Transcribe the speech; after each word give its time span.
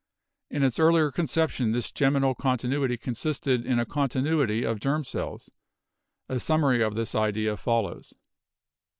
In 0.49 0.63
its 0.63 0.79
earlier 0.79 1.11
conception 1.11 1.73
this 1.73 1.91
germinal 1.91 2.33
continuity 2.33 2.97
con 2.97 3.13
sisted 3.13 3.65
in 3.65 3.77
a 3.77 3.85
continuity 3.85 4.63
of 4.63 4.79
germ 4.79 5.03
cells. 5.03 5.51
A 6.27 6.39
summary 6.39 6.81
of 6.81 6.95
this 6.95 7.13
idea 7.13 7.55
follows. 7.55 8.15